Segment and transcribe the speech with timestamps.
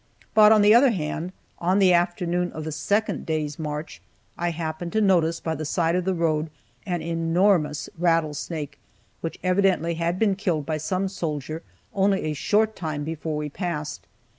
[0.33, 4.01] But, on the other hand, on the afternoon of the second day's march,
[4.35, 6.49] I happened to notice by the side of the road
[6.87, 8.79] an enormous rattlesnake,
[9.21, 11.61] which evidently had been killed by some soldier
[11.93, 14.07] only a short time before we passed.